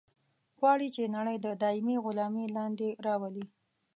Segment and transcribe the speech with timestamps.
[0.59, 3.45] غواړي چې نړۍ د دایمي غلامي لاندې راولي.